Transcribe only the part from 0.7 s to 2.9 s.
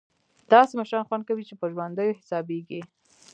مشران خوند کوي چې په ژوندیو حسابېږي.